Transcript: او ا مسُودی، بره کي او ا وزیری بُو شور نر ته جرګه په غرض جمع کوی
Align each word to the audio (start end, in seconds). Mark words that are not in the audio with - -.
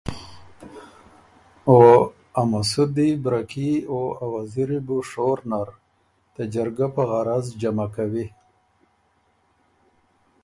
او 1.69 1.77
ا 2.39 2.41
مسُودی، 2.51 3.09
بره 3.23 3.41
کي 3.51 3.69
او 3.91 3.99
ا 4.23 4.25
وزیری 4.33 4.79
بُو 4.85 4.97
شور 5.09 5.39
نر 5.49 5.69
ته 6.33 6.41
جرګه 6.53 6.87
په 6.95 7.03
غرض 7.09 7.45
جمع 7.61 7.87
کوی 7.95 8.25